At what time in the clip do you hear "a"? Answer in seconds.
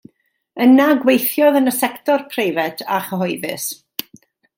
2.97-2.99